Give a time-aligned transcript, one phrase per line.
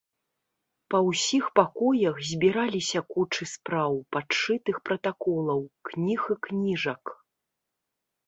[0.93, 7.03] Па ўсіх пакоях збіраліся кучы спраў, падшытых пратаколаў, кніг і кніжак.